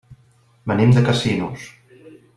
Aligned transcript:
Venim 0.71 0.95
de 0.95 1.05
Casinos. 1.11 1.69